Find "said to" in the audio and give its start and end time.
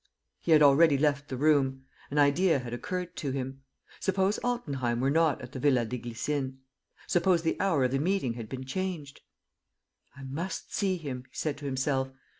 11.35-11.65